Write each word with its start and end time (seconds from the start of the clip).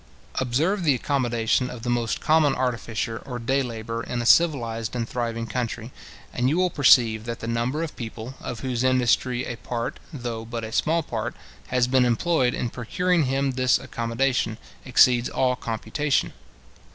Observe 0.39 0.83
the 0.83 0.95
accommodation 0.95 1.69
of 1.69 1.83
the 1.83 1.89
most 1.91 2.21
common 2.21 2.55
artificer 2.55 3.19
or 3.23 3.39
daylabourer 3.39 4.03
in 4.07 4.19
a 4.19 4.25
civilized 4.25 4.95
and 4.95 5.07
thriving 5.07 5.45
country, 5.45 5.91
and 6.33 6.49
you 6.49 6.57
will 6.57 6.71
perceive 6.71 7.25
that 7.25 7.39
the 7.39 7.45
number 7.45 7.83
of 7.83 7.95
people, 7.95 8.33
of 8.41 8.61
whose 8.61 8.83
industry 8.83 9.45
a 9.45 9.57
part, 9.57 9.99
though 10.11 10.43
but 10.43 10.63
a 10.63 10.71
small 10.71 11.03
part, 11.03 11.35
has 11.67 11.85
been 11.85 12.03
employed 12.03 12.55
in 12.55 12.67
procuring 12.71 13.25
him 13.25 13.51
this 13.51 13.77
accommodation, 13.77 14.57
exceeds 14.85 15.29
all 15.29 15.55
computation. 15.55 16.33